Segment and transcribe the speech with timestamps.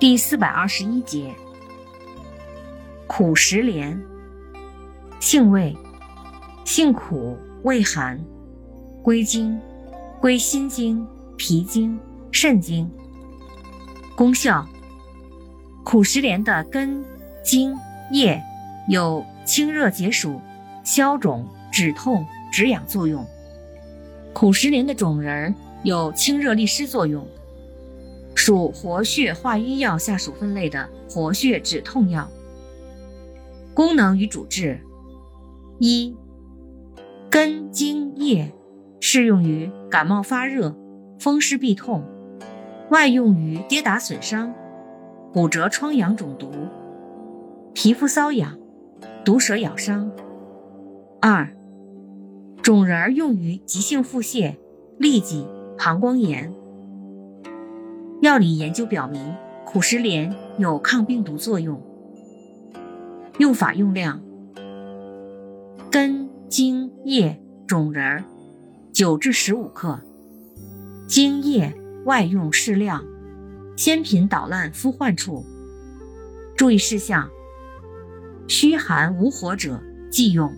[0.00, 1.34] 第四百二十一节，
[3.06, 4.02] 苦石莲，
[5.20, 5.76] 性味，
[6.64, 8.18] 性苦，味寒，
[9.02, 9.60] 归经，
[10.18, 12.00] 归心经、脾经、
[12.32, 12.90] 肾经。
[14.16, 14.66] 功效，
[15.84, 17.04] 苦石莲的根、
[17.44, 17.76] 茎、
[18.10, 18.42] 叶
[18.88, 20.40] 有清热解暑、
[20.82, 23.22] 消肿、止痛、止痒作用。
[24.32, 27.28] 苦石莲的种仁有清热利湿作用。
[28.42, 32.26] 属活血化瘀药下属分类的活血止痛药。
[33.74, 34.80] 功能与主治：
[35.78, 36.16] 一、
[37.28, 38.50] 根茎叶
[38.98, 40.74] 适用于感冒发热、
[41.18, 42.02] 风湿痹痛，
[42.90, 44.54] 外用于跌打损伤、
[45.34, 46.50] 骨折疮疡肿毒、
[47.74, 48.58] 皮肤瘙痒、
[49.22, 50.10] 毒蛇咬伤。
[51.20, 51.54] 二、
[52.62, 54.56] 种仁用于急性腹泻、
[54.98, 56.54] 痢疾、膀胱炎。
[58.20, 59.34] 药理研究表明，
[59.64, 61.82] 苦石莲有抗病毒作用。
[63.38, 64.20] 用法用量：
[65.90, 68.22] 根、茎、叶、种仁，
[68.92, 69.98] 九至十五克；
[71.08, 73.02] 茎叶外用适量，
[73.74, 75.42] 鲜品捣烂敷患处。
[76.54, 77.26] 注意事项：
[78.46, 80.52] 虚寒无火者忌用。